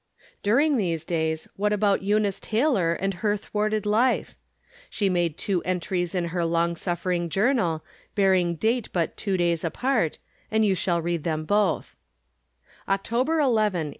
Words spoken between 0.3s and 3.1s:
During these days, what about Eunice Taylor